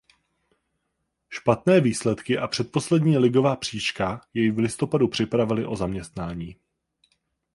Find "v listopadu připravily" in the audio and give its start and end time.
4.51-5.65